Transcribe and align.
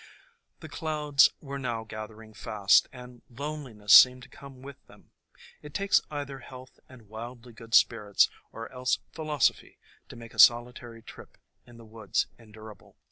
The 0.61 0.67
clouds 0.67 1.29
were 1.41 1.59
now 1.59 1.83
gathering 1.83 2.33
fast, 2.33 2.87
and 2.91 3.21
loneli 3.31 3.75
ness 3.75 3.93
seemed 3.93 4.23
to 4.23 4.29
come 4.29 4.63
with 4.63 4.83
them. 4.87 5.11
It 5.61 5.75
takes 5.75 6.01
either 6.09 6.39
health 6.39 6.79
and 6.89 7.07
wildly 7.07 7.53
good 7.53 7.75
spirits, 7.75 8.27
or 8.51 8.67
else 8.71 8.97
philosophy, 9.11 9.77
to 10.09 10.15
make 10.15 10.33
a 10.33 10.39
solitary 10.39 11.03
trip 11.03 11.37
in 11.67 11.77
the 11.77 11.85
woods 11.85 12.25
endurable. 12.39 12.97